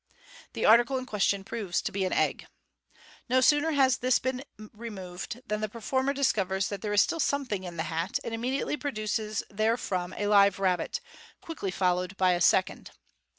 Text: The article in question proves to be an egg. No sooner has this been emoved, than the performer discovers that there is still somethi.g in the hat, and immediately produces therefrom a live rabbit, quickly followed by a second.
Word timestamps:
The 0.53 0.65
article 0.65 0.97
in 0.97 1.05
question 1.05 1.43
proves 1.43 1.79
to 1.83 1.91
be 1.91 2.05
an 2.05 2.11
egg. 2.11 2.47
No 3.29 3.39
sooner 3.39 3.69
has 3.73 3.97
this 3.97 4.17
been 4.17 4.43
emoved, 4.57 5.43
than 5.47 5.61
the 5.61 5.69
performer 5.69 6.11
discovers 6.11 6.69
that 6.69 6.81
there 6.81 6.91
is 6.91 7.03
still 7.03 7.19
somethi.g 7.19 7.63
in 7.67 7.77
the 7.77 7.83
hat, 7.83 8.17
and 8.23 8.33
immediately 8.33 8.77
produces 8.77 9.43
therefrom 9.51 10.15
a 10.17 10.25
live 10.25 10.57
rabbit, 10.57 11.01
quickly 11.39 11.69
followed 11.69 12.17
by 12.17 12.31
a 12.31 12.41
second. 12.41 12.89